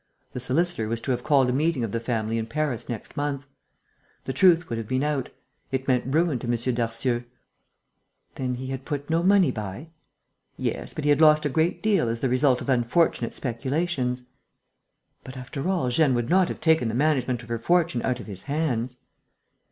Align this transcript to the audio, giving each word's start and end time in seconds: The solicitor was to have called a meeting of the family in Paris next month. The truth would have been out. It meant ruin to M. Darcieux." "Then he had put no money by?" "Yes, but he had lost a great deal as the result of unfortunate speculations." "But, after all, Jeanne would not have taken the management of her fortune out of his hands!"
The 0.33 0.39
solicitor 0.39 0.87
was 0.87 0.99
to 1.01 1.11
have 1.11 1.23
called 1.23 1.47
a 1.47 1.53
meeting 1.53 1.83
of 1.83 1.91
the 1.91 1.99
family 1.99 2.39
in 2.39 2.47
Paris 2.47 2.89
next 2.89 3.15
month. 3.15 3.45
The 4.23 4.33
truth 4.33 4.67
would 4.67 4.79
have 4.79 4.87
been 4.87 5.03
out. 5.03 5.29
It 5.71 5.87
meant 5.87 6.11
ruin 6.11 6.39
to 6.39 6.47
M. 6.47 6.55
Darcieux." 6.73 7.23
"Then 8.33 8.55
he 8.55 8.65
had 8.69 8.83
put 8.83 9.11
no 9.11 9.21
money 9.21 9.51
by?" 9.51 9.89
"Yes, 10.57 10.95
but 10.95 11.03
he 11.03 11.11
had 11.11 11.21
lost 11.21 11.45
a 11.45 11.49
great 11.49 11.83
deal 11.83 12.09
as 12.09 12.19
the 12.19 12.29
result 12.29 12.61
of 12.61 12.69
unfortunate 12.69 13.35
speculations." 13.35 14.23
"But, 15.23 15.37
after 15.37 15.69
all, 15.69 15.89
Jeanne 15.91 16.15
would 16.15 16.31
not 16.31 16.47
have 16.49 16.59
taken 16.61 16.87
the 16.87 16.95
management 16.95 17.43
of 17.43 17.49
her 17.49 17.59
fortune 17.59 18.01
out 18.01 18.19
of 18.19 18.25
his 18.25 18.41
hands!" 18.49 18.95